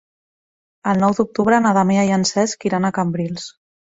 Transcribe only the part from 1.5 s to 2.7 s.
na Damià i en Cesc